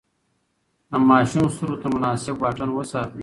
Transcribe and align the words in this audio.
د 0.89 0.91
ماشوم 1.09 1.45
سترګو 1.55 1.81
ته 1.81 1.87
مناسب 1.95 2.35
واټن 2.39 2.69
وساتئ. 2.73 3.19